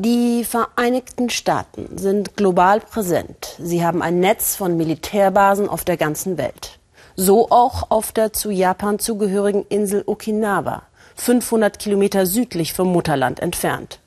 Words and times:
Die 0.00 0.44
Vereinigten 0.44 1.28
Staaten 1.28 1.98
sind 1.98 2.36
global 2.36 2.78
präsent. 2.78 3.56
Sie 3.58 3.84
haben 3.84 4.00
ein 4.00 4.20
Netz 4.20 4.54
von 4.54 4.76
Militärbasen 4.76 5.68
auf 5.68 5.82
der 5.82 5.96
ganzen 5.96 6.38
Welt. 6.38 6.78
So 7.16 7.50
auch 7.50 7.90
auf 7.90 8.12
der 8.12 8.32
zu 8.32 8.52
Japan 8.52 9.00
zugehörigen 9.00 9.66
Insel 9.68 10.04
Okinawa, 10.06 10.82
500 11.16 11.80
Kilometer 11.80 12.26
südlich 12.26 12.74
vom 12.74 12.92
Mutterland 12.92 13.40
entfernt. 13.40 13.98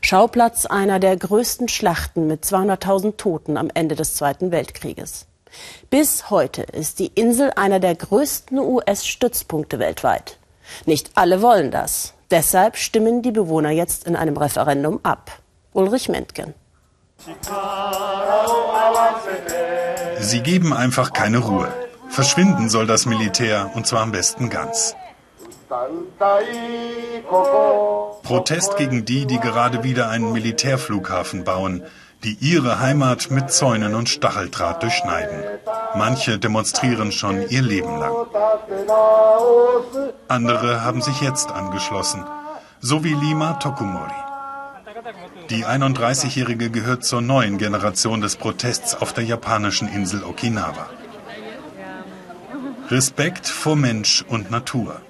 Schauplatz 0.00 0.64
einer 0.66 1.00
der 1.00 1.16
größten 1.16 1.66
Schlachten 1.66 2.28
mit 2.28 2.44
200.000 2.44 3.16
Toten 3.16 3.56
am 3.56 3.68
Ende 3.74 3.96
des 3.96 4.14
Zweiten 4.14 4.52
Weltkrieges. 4.52 5.26
Bis 5.90 6.30
heute 6.30 6.62
ist 6.62 7.00
die 7.00 7.10
Insel 7.16 7.50
einer 7.56 7.80
der 7.80 7.96
größten 7.96 8.60
US-Stützpunkte 8.60 9.80
weltweit. 9.80 10.38
Nicht 10.86 11.10
alle 11.16 11.42
wollen 11.42 11.72
das. 11.72 12.14
Deshalb 12.32 12.78
stimmen 12.78 13.20
die 13.20 13.30
Bewohner 13.30 13.70
jetzt 13.70 14.06
in 14.06 14.16
einem 14.16 14.38
Referendum 14.38 15.00
ab. 15.02 15.30
Ulrich 15.74 16.08
Mentgen. 16.08 16.54
Sie 20.18 20.40
geben 20.40 20.72
einfach 20.72 21.12
keine 21.12 21.38
Ruhe. 21.38 21.68
Verschwinden 22.08 22.70
soll 22.70 22.86
das 22.86 23.04
Militär 23.04 23.70
und 23.74 23.86
zwar 23.86 24.00
am 24.00 24.12
besten 24.12 24.48
ganz. 24.48 24.96
Protest 28.22 28.76
gegen 28.78 29.04
die, 29.04 29.26
die 29.26 29.38
gerade 29.38 29.84
wieder 29.84 30.08
einen 30.08 30.32
Militärflughafen 30.32 31.44
bauen, 31.44 31.84
die 32.24 32.36
ihre 32.40 32.78
Heimat 32.78 33.30
mit 33.30 33.50
Zäunen 33.50 33.94
und 33.94 34.08
Stacheldraht 34.08 34.82
durchschneiden. 34.82 35.42
Manche 35.96 36.38
demonstrieren 36.38 37.10
schon 37.10 37.48
ihr 37.48 37.62
Leben 37.62 37.98
lang. 37.98 38.14
Andere 40.28 40.84
haben 40.84 41.02
sich 41.02 41.20
jetzt 41.20 41.50
angeschlossen, 41.50 42.24
so 42.80 43.02
wie 43.02 43.14
Lima 43.14 43.54
Tokumori. 43.54 44.12
Die 45.50 45.66
31-Jährige 45.66 46.70
gehört 46.70 47.04
zur 47.04 47.22
neuen 47.22 47.58
Generation 47.58 48.20
des 48.20 48.36
Protests 48.36 48.94
auf 48.94 49.12
der 49.12 49.24
japanischen 49.24 49.88
Insel 49.88 50.22
Okinawa. 50.22 50.88
Respekt 52.88 53.48
vor 53.48 53.74
Mensch 53.74 54.24
und 54.28 54.50
Natur. 54.50 55.00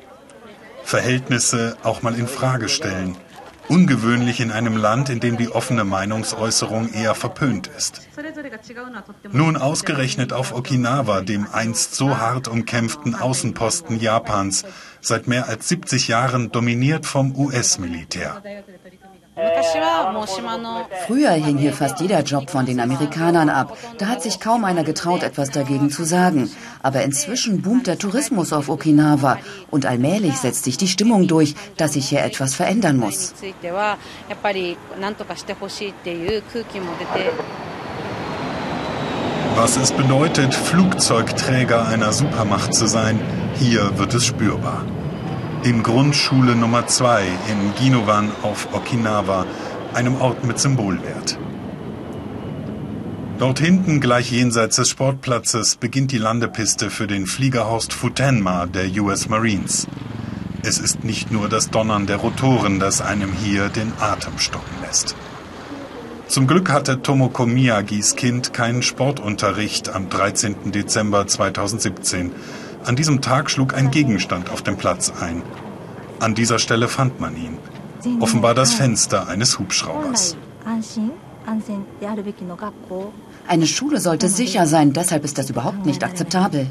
Verhältnisse 0.83 1.77
auch 1.83 2.03
mal 2.03 2.15
in 2.15 2.27
Frage 2.27 2.71
stellen– 2.71 3.17
Ungewöhnlich 3.69 4.41
in 4.41 4.51
einem 4.51 4.77
Land, 4.77 5.09
in 5.09 5.21
dem 5.21 5.37
die 5.37 5.49
offene 5.49 5.85
Meinungsäußerung 5.85 6.93
eher 6.93 7.15
verpönt 7.15 7.69
ist. 7.69 8.03
Nun 9.33 9.57
ausgerechnet 9.57 10.33
auf 10.33 10.53
Okinawa, 10.53 11.21
dem 11.23 11.47
einst 11.53 11.95
so 11.95 12.19
hart 12.19 12.49
umkämpften 12.49 13.15
Außenposten 13.15 13.99
Japans, 14.01 14.65
seit 15.01 15.27
mehr 15.27 15.49
als 15.49 15.69
70 15.69 16.09
Jahren 16.09 16.51
dominiert 16.51 17.07
vom 17.07 17.37
US-Militär. 17.37 18.43
Früher 21.07 21.31
hing 21.31 21.57
hier 21.57 21.73
fast 21.73 22.01
jeder 22.01 22.23
Job 22.23 22.51
von 22.51 22.67
den 22.67 22.81
Amerikanern 22.81 23.49
ab. 23.49 23.79
Da 23.97 24.07
hat 24.07 24.23
sich 24.23 24.41
kaum 24.41 24.65
einer 24.65 24.85
getraut, 24.85 25.23
etwas 25.23 25.51
dagegen 25.51 25.91
zu 25.91 26.05
sagen. 26.05 26.51
Aber 26.83 27.03
inzwischen 27.03 27.63
boomt 27.63 27.87
der 27.87 27.99
Tourismus 27.99 28.53
auf 28.53 28.69
Okinawa 28.69 29.39
und 29.71 29.87
allmählich 29.87 30.37
setzt 30.37 30.65
sich 30.65 30.77
die 30.77 30.89
Stimmung 30.89 31.29
durch, 31.29 31.55
dass 31.79 31.95
sich 31.95 32.11
hier 32.11 32.23
etwas 32.23 32.55
verändern 32.55 32.99
muss. 32.99 33.33
Was 39.55 39.77
es 39.77 39.93
bedeutet, 39.93 40.55
Flugzeugträger 40.55 41.89
einer 41.89 42.13
Supermacht 42.13 42.75
zu 42.75 42.87
sein, 42.87 43.19
hier 43.55 43.97
wird 43.99 44.13
es 44.13 44.27
spürbar 44.27 44.85
in 45.65 45.85
Grundschule 45.85 46.57
Nummer 46.57 46.89
2 46.89 47.25
in 47.49 47.75
Ginowan 47.77 48.33
auf 48.43 48.75
Okinawa, 48.75 49.47
einem 49.95 50.21
Ort 50.21 50.45
mit 50.45 50.59
Symbolwert. 50.59 51.39
Dort 53.39 53.61
hinten, 53.61 54.01
gleich 54.01 54.33
jenseits 54.33 54.77
des 54.77 54.91
Sportplatzes, 54.91 55.77
beginnt 55.77 56.11
die 56.11 56.19
Landepiste 56.19 56.91
für 56.91 57.07
den 57.07 57.27
Fliegerhorst 57.27 57.93
Futenma 57.93 58.67
der 58.67 58.87
US 59.03 59.29
Marines. 59.29 59.87
Es 60.65 60.79
ist 60.79 61.05
nicht 61.05 61.31
nur 61.31 61.49
das 61.49 61.71
Donnern 61.71 62.07
der 62.07 62.17
Rotoren, 62.17 62.81
das 62.81 63.01
einem 63.01 63.33
hier 63.33 63.69
den 63.69 63.93
Atem 64.01 64.39
stocken 64.39 64.75
lässt. 64.85 65.15
Zum 66.27 66.47
Glück 66.49 66.73
hatte 66.73 67.03
Tomoko 67.03 67.47
Miyagis 67.47 68.17
Kind 68.17 68.53
keinen 68.53 68.83
Sportunterricht 68.83 69.91
am 69.91 70.09
13. 70.09 70.73
Dezember 70.73 71.27
2017. 71.27 72.33
An 72.85 72.97
diesem 72.97 73.21
Tag 73.21 73.51
schlug 73.51 73.75
ein 73.75 73.91
Gegenstand 73.91 74.51
auf 74.51 74.63
dem 74.63 74.77
Platz 74.77 75.13
ein. 75.21 75.43
An 76.19 76.35
dieser 76.35 76.59
Stelle 76.59 76.89
fand 76.89 77.21
man 77.21 77.37
ihn. 77.37 77.59
Offenbar 78.21 78.55
das 78.55 78.75
Fenster 78.75 79.29
eines 79.29 79.59
Hubschraubers. 79.59 80.37
Eine 83.49 83.67
Schule 83.67 84.01
sollte 84.01 84.29
sicher 84.29 84.67
sein, 84.67 84.93
deshalb 84.93 85.25
ist 85.25 85.39
das 85.39 85.51
überhaupt 85.51 85.87
nicht 85.87 86.03
akzeptabel. 86.03 86.71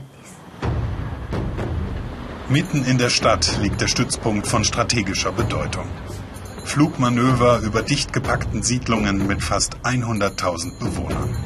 Mitten 2.50 2.84
in 2.84 2.98
der 2.98 3.10
Stadt 3.10 3.60
liegt 3.62 3.80
der 3.80 3.88
Stützpunkt 3.88 4.48
von 4.48 4.66
strategischer 4.66 5.32
Bedeutung. 5.32 5.86
Flugmanöver 6.66 7.60
über 7.60 7.82
dicht 7.82 8.12
gepackten 8.12 8.62
Siedlungen 8.64 9.26
mit 9.28 9.42
fast 9.42 9.78
100.000 9.84 10.78
Bewohnern. 10.78 11.38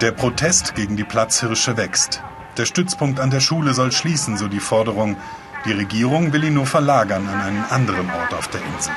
Der 0.00 0.10
Protest 0.10 0.74
gegen 0.74 0.96
die 0.96 1.04
Platzhirsche 1.04 1.76
wächst. 1.76 2.20
Der 2.56 2.66
Stützpunkt 2.66 3.20
an 3.20 3.30
der 3.30 3.40
Schule 3.40 3.74
soll 3.74 3.92
schließen, 3.92 4.36
so 4.36 4.48
die 4.48 4.60
Forderung. 4.60 5.16
Die 5.64 5.72
Regierung 5.72 6.32
will 6.32 6.44
ihn 6.44 6.54
nur 6.54 6.66
verlagern 6.66 7.28
an 7.28 7.40
einen 7.40 7.64
anderen 7.70 8.10
Ort 8.10 8.34
auf 8.34 8.48
der 8.48 8.60
Insel. 8.60 8.92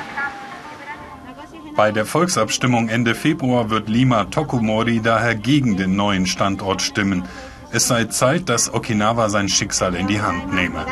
Bei 1.76 1.92
der 1.92 2.04
Volksabstimmung 2.04 2.88
Ende 2.88 3.14
Februar 3.14 3.70
wird 3.70 3.88
Lima 3.88 4.24
Tokumori 4.24 5.00
daher 5.00 5.36
gegen 5.36 5.76
den 5.76 5.94
neuen 5.94 6.26
Standort 6.26 6.82
stimmen. 6.82 7.22
Es 7.70 7.86
sei 7.86 8.06
Zeit, 8.06 8.48
dass 8.48 8.74
Okinawa 8.74 9.28
sein 9.28 9.48
Schicksal 9.48 9.94
in 9.94 10.08
die 10.08 10.20
Hand 10.20 10.52
nehme. 10.52 10.84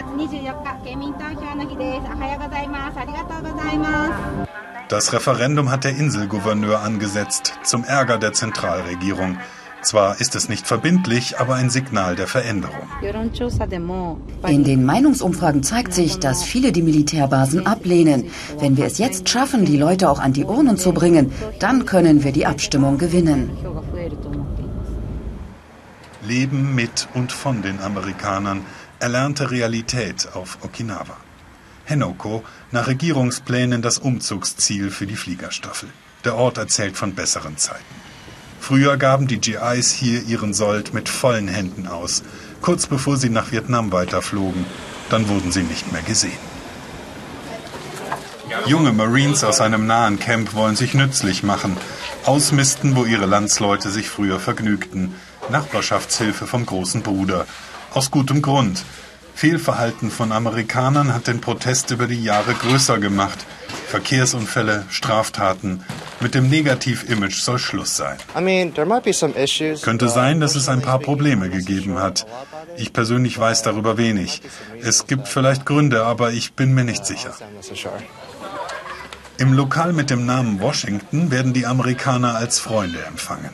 Das 4.88 5.12
Referendum 5.12 5.70
hat 5.72 5.82
der 5.82 5.96
Inselgouverneur 5.96 6.80
angesetzt, 6.80 7.58
zum 7.64 7.82
Ärger 7.82 8.18
der 8.18 8.32
Zentralregierung. 8.32 9.38
Zwar 9.86 10.20
ist 10.20 10.34
es 10.34 10.48
nicht 10.48 10.66
verbindlich, 10.66 11.38
aber 11.38 11.54
ein 11.54 11.70
Signal 11.70 12.16
der 12.16 12.26
Veränderung. 12.26 12.88
In 14.48 14.64
den 14.64 14.84
Meinungsumfragen 14.84 15.62
zeigt 15.62 15.94
sich, 15.94 16.18
dass 16.18 16.42
viele 16.42 16.72
die 16.72 16.82
Militärbasen 16.82 17.68
ablehnen. 17.68 18.28
Wenn 18.58 18.76
wir 18.76 18.86
es 18.86 18.98
jetzt 18.98 19.28
schaffen, 19.28 19.64
die 19.64 19.76
Leute 19.76 20.10
auch 20.10 20.18
an 20.18 20.32
die 20.32 20.42
Urnen 20.42 20.76
zu 20.76 20.92
bringen, 20.92 21.30
dann 21.60 21.86
können 21.86 22.24
wir 22.24 22.32
die 22.32 22.46
Abstimmung 22.46 22.98
gewinnen. 22.98 23.48
Leben 26.26 26.74
mit 26.74 27.06
und 27.14 27.30
von 27.30 27.62
den 27.62 27.78
Amerikanern, 27.80 28.66
erlernte 28.98 29.52
Realität 29.52 30.30
auf 30.34 30.58
Okinawa. 30.64 31.16
Henoko, 31.84 32.42
nach 32.72 32.88
Regierungsplänen 32.88 33.82
das 33.82 33.98
Umzugsziel 33.98 34.90
für 34.90 35.06
die 35.06 35.14
Fliegerstaffel. 35.14 35.90
Der 36.24 36.34
Ort 36.34 36.58
erzählt 36.58 36.96
von 36.96 37.14
besseren 37.14 37.56
Zeiten. 37.56 38.05
Früher 38.66 38.96
gaben 38.96 39.28
die 39.28 39.38
GIs 39.38 39.92
hier 39.92 40.24
ihren 40.24 40.52
Sold 40.52 40.92
mit 40.92 41.08
vollen 41.08 41.46
Händen 41.46 41.86
aus, 41.86 42.24
kurz 42.60 42.88
bevor 42.88 43.16
sie 43.16 43.28
nach 43.28 43.52
Vietnam 43.52 43.92
weiterflogen. 43.92 44.66
Dann 45.08 45.28
wurden 45.28 45.52
sie 45.52 45.62
nicht 45.62 45.92
mehr 45.92 46.02
gesehen. 46.02 46.40
Junge 48.66 48.90
Marines 48.90 49.44
aus 49.44 49.60
einem 49.60 49.86
nahen 49.86 50.18
Camp 50.18 50.52
wollen 50.54 50.74
sich 50.74 50.94
nützlich 50.94 51.44
machen, 51.44 51.76
ausmisten, 52.24 52.96
wo 52.96 53.04
ihre 53.04 53.26
Landsleute 53.26 53.90
sich 53.90 54.08
früher 54.08 54.40
vergnügten. 54.40 55.14
Nachbarschaftshilfe 55.48 56.48
vom 56.48 56.66
großen 56.66 57.02
Bruder. 57.02 57.46
Aus 57.94 58.10
gutem 58.10 58.42
Grund. 58.42 58.82
Fehlverhalten 59.36 60.10
von 60.10 60.32
Amerikanern 60.32 61.14
hat 61.14 61.28
den 61.28 61.40
Protest 61.40 61.92
über 61.92 62.08
die 62.08 62.20
Jahre 62.20 62.54
größer 62.54 62.98
gemacht. 62.98 63.46
Verkehrsunfälle, 63.86 64.86
Straftaten. 64.90 65.84
Mit 66.20 66.34
dem 66.34 66.48
Negativ-Image 66.48 67.40
soll 67.40 67.58
Schluss 67.58 67.96
sein. 67.96 68.16
Könnte 69.82 70.08
sein, 70.08 70.40
dass 70.40 70.54
es 70.54 70.68
ein 70.68 70.82
paar 70.82 70.98
Probleme 70.98 71.50
gegeben 71.50 71.98
hat. 71.98 72.26
Ich 72.76 72.92
persönlich 72.92 73.38
weiß 73.38 73.62
darüber 73.62 73.96
wenig. 73.98 74.42
Es 74.80 75.06
gibt 75.06 75.28
vielleicht 75.28 75.66
Gründe, 75.66 76.04
aber 76.04 76.32
ich 76.32 76.54
bin 76.54 76.74
mir 76.74 76.84
nicht 76.84 77.04
sicher. 77.04 77.34
Im 79.38 79.52
Lokal 79.52 79.92
mit 79.92 80.08
dem 80.08 80.24
Namen 80.24 80.60
Washington 80.60 81.30
werden 81.30 81.52
die 81.52 81.66
Amerikaner 81.66 82.36
als 82.36 82.58
Freunde 82.58 83.04
empfangen. 83.04 83.50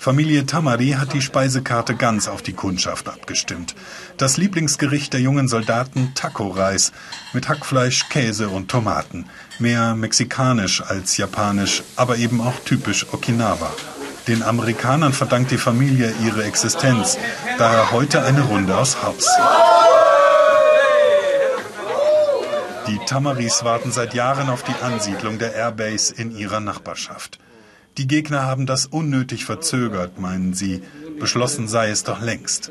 Familie 0.00 0.46
Tamari 0.46 0.92
hat 0.92 1.12
die 1.12 1.20
Speisekarte 1.20 1.94
ganz 1.94 2.26
auf 2.26 2.40
die 2.40 2.54
Kundschaft 2.54 3.06
abgestimmt. 3.06 3.74
Das 4.16 4.38
Lieblingsgericht 4.38 5.12
der 5.12 5.20
jungen 5.20 5.46
Soldaten 5.46 6.12
Taco-Reis 6.14 6.92
mit 7.34 7.50
Hackfleisch, 7.50 8.08
Käse 8.08 8.48
und 8.48 8.70
Tomaten. 8.70 9.26
Mehr 9.58 9.94
mexikanisch 9.94 10.80
als 10.80 11.18
japanisch, 11.18 11.82
aber 11.96 12.16
eben 12.16 12.40
auch 12.40 12.58
typisch 12.64 13.12
Okinawa. 13.12 13.70
Den 14.26 14.42
Amerikanern 14.42 15.12
verdankt 15.12 15.50
die 15.50 15.58
Familie 15.58 16.14
ihre 16.24 16.44
Existenz. 16.44 17.18
Daher 17.58 17.90
heute 17.90 18.22
eine 18.22 18.40
Runde 18.40 18.78
aus 18.78 19.02
Haus. 19.02 19.26
Die 22.86 22.98
Tamaris 23.04 23.64
warten 23.64 23.92
seit 23.92 24.14
Jahren 24.14 24.48
auf 24.48 24.62
die 24.62 24.82
Ansiedlung 24.82 25.38
der 25.38 25.54
Airbase 25.54 26.14
in 26.14 26.34
ihrer 26.34 26.60
Nachbarschaft. 26.60 27.38
Die 27.98 28.06
Gegner 28.06 28.42
haben 28.42 28.66
das 28.66 28.86
unnötig 28.86 29.44
verzögert, 29.44 30.20
meinen 30.20 30.54
sie. 30.54 30.82
Beschlossen 31.18 31.68
sei 31.68 31.90
es 31.90 32.02
doch 32.02 32.22
längst. 32.22 32.70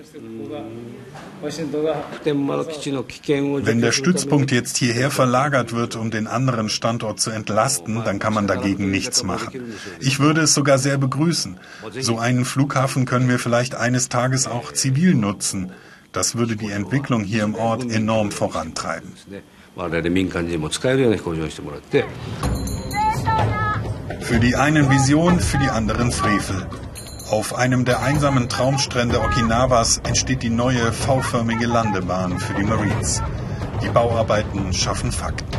Wenn 1.42 3.82
der 3.82 3.92
Stützpunkt 3.92 4.52
jetzt 4.52 4.78
hierher 4.78 5.12
verlagert 5.12 5.74
wird, 5.74 5.96
um 5.96 6.12
den 6.12 6.28
anderen 6.28 6.68
Standort 6.68 7.20
zu 7.20 7.30
entlasten, 7.30 8.04
dann 8.04 8.20
kann 8.20 8.34
man 8.34 8.48
dagegen 8.48 8.92
nichts 8.92 9.24
machen. 9.24 9.74
Ich 10.00 10.20
würde 10.20 10.42
es 10.42 10.54
sogar 10.54 10.80
sehr 10.80 10.98
begrüßen. 10.98 11.60
So 12.00 12.18
einen 12.18 12.44
Flughafen 12.44 13.06
können 13.06 13.30
wir 13.30 13.40
vielleicht 13.40 13.76
eines 13.76 14.10
Tages 14.10 14.48
auch 14.48 14.74
zivil 14.74 15.16
nutzen. 15.16 15.72
Das 16.12 16.36
würde 16.36 16.56
die 16.56 16.72
Entwicklung 16.72 17.24
hier 17.24 17.44
im 17.44 17.56
Ort 17.56 17.90
enorm 17.90 18.32
vorantreiben. 18.32 19.14
Für 24.20 24.40
die 24.40 24.56
einen 24.56 24.90
Vision, 24.90 25.40
für 25.40 25.58
die 25.58 25.70
anderen 25.70 26.12
Frevel. 26.12 26.68
Auf 27.32 27.56
einem 27.56 27.86
der 27.86 28.02
einsamen 28.02 28.50
Traumstrände 28.50 29.22
Okinawas 29.22 30.00
entsteht 30.00 30.44
die 30.44 30.50
neue 30.50 30.92
V-förmige 30.92 31.66
Landebahn 31.66 32.40
für 32.40 32.54
die 32.54 32.64
Marines. 32.64 33.22
Die 33.84 33.90
Bauarbeiten 33.90 34.74
schaffen 34.74 35.12
Fakten. 35.12 35.58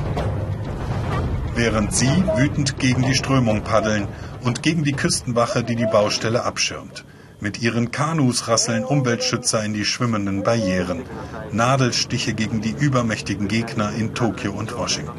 Während 1.54 1.94
sie 1.94 2.24
wütend 2.36 2.78
gegen 2.78 3.02
die 3.02 3.14
Strömung 3.14 3.62
paddeln 3.62 4.08
und 4.42 4.62
gegen 4.62 4.84
die 4.84 4.92
Küstenwache, 4.92 5.64
die 5.64 5.76
die 5.76 5.86
Baustelle 5.86 6.44
abschirmt. 6.44 7.04
Mit 7.40 7.62
ihren 7.62 7.90
Kanus 7.90 8.48
rasseln 8.48 8.84
Umweltschützer 8.84 9.64
in 9.64 9.72
die 9.72 9.86
schwimmenden 9.86 10.42
Barrieren. 10.42 11.04
Nadelstiche 11.52 12.34
gegen 12.34 12.60
die 12.60 12.74
übermächtigen 12.78 13.48
Gegner 13.48 13.92
in 13.92 14.14
Tokio 14.14 14.52
und 14.52 14.76
Washington. 14.76 15.18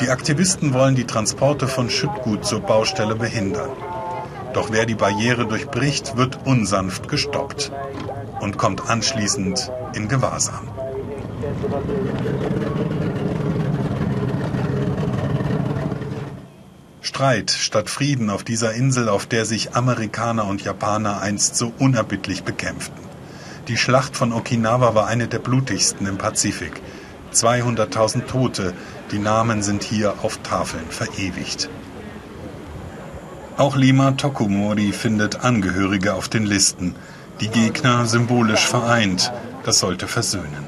Die 0.00 0.10
Aktivisten 0.10 0.74
wollen 0.74 0.94
die 0.94 1.06
Transporte 1.06 1.68
von 1.68 1.88
Schüttgut 1.88 2.44
zur 2.44 2.60
Baustelle 2.60 3.14
behindern. 3.14 3.70
Doch 4.52 4.70
wer 4.70 4.84
die 4.84 4.94
Barriere 4.94 5.46
durchbricht, 5.46 6.16
wird 6.16 6.46
unsanft 6.46 7.08
gestoppt 7.08 7.72
und 8.40 8.58
kommt 8.58 8.88
anschließend 8.88 9.72
in 9.94 10.08
Gewahrsam. 10.08 10.68
Streit 17.00 17.50
statt 17.50 17.88
Frieden 17.88 18.28
auf 18.28 18.44
dieser 18.44 18.74
Insel, 18.74 19.08
auf 19.08 19.24
der 19.26 19.46
sich 19.46 19.74
Amerikaner 19.74 20.46
und 20.46 20.62
Japaner 20.62 21.22
einst 21.22 21.56
so 21.56 21.72
unerbittlich 21.78 22.44
bekämpften. 22.44 23.02
Die 23.68 23.78
Schlacht 23.78 24.16
von 24.16 24.32
Okinawa 24.32 24.94
war 24.94 25.06
eine 25.06 25.26
der 25.26 25.38
blutigsten 25.38 26.06
im 26.06 26.18
Pazifik. 26.18 26.82
200.000 27.32 28.26
Tote, 28.26 28.74
die 29.12 29.18
Namen 29.18 29.62
sind 29.62 29.82
hier 29.82 30.14
auf 30.22 30.38
Tafeln 30.42 30.86
verewigt. 30.88 31.68
Auch 33.56 33.76
Lima 33.76 34.12
Tokumori 34.12 34.92
findet 34.92 35.44
Angehörige 35.44 36.14
auf 36.14 36.28
den 36.28 36.44
Listen. 36.44 36.94
Die 37.40 37.48
Gegner 37.48 38.06
symbolisch 38.06 38.66
vereint. 38.66 39.32
Das 39.64 39.78
sollte 39.78 40.06
versöhnen. 40.08 40.64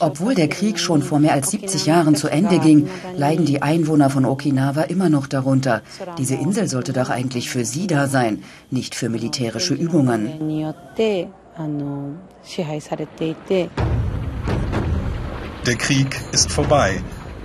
Obwohl 0.00 0.34
der 0.34 0.48
Krieg 0.48 0.78
schon 0.78 1.02
vor 1.02 1.18
mehr 1.18 1.32
als 1.32 1.50
70 1.50 1.86
Jahren 1.86 2.14
zu 2.14 2.28
Ende 2.28 2.58
ging, 2.58 2.88
leiden 3.16 3.46
die 3.46 3.62
Einwohner 3.62 4.10
von 4.10 4.24
Okinawa 4.24 4.82
immer 4.82 5.08
noch 5.08 5.26
darunter. 5.26 5.82
Diese 6.18 6.34
Insel 6.34 6.68
sollte 6.68 6.92
doch 6.92 7.10
eigentlich 7.10 7.50
für 7.50 7.64
sie 7.64 7.86
da 7.86 8.06
sein, 8.06 8.42
nicht 8.70 8.94
für 8.94 9.08
militärische 9.08 9.74
Übungen. 9.74 10.30
Der 15.66 15.76
Krieg 15.76 16.18
ist 16.32 16.50
vorbei. 16.50 17.02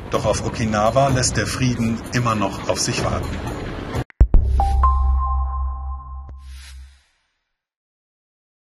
Doch 0.10 0.26
auf 0.26 0.46
Okinawa 0.46 1.10
lässt 1.10 1.36
der 1.36 1.48
Frieden 1.48 2.00
immer 2.14 2.34
noch 2.34 2.70
auf 2.70 2.80
sich 2.80 3.04
warten. 3.04 3.65